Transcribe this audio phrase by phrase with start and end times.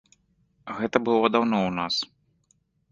[0.79, 1.95] Гэта было даўно ў нас.